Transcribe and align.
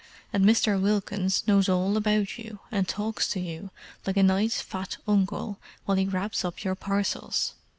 And 0.33 0.43
Mr. 0.43 0.81
Wilkins 0.81 1.43
knows 1.45 1.69
all 1.69 1.95
about 1.95 2.35
you, 2.39 2.57
and 2.71 2.87
talks 2.87 3.27
to 3.33 3.39
you 3.39 3.69
like 4.07 4.17
a 4.17 4.23
nice 4.23 4.59
fat 4.59 4.97
uncle 5.07 5.59
while 5.85 5.95
he 5.97 6.05
wraps 6.07 6.43
up 6.43 6.63
your 6.63 6.73
parcels. 6.73 7.53